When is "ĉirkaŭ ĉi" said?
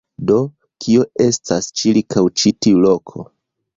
1.81-2.55